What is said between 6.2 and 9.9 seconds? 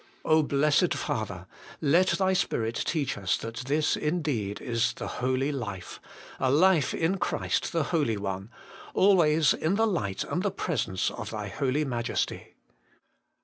a life in Christ the Holy One, always in the